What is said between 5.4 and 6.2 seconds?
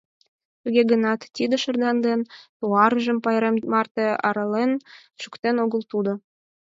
огыл тудо.